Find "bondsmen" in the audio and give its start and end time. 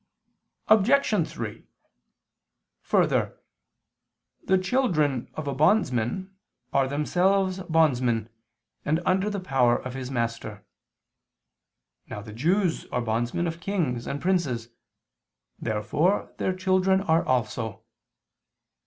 7.69-8.27, 13.01-13.45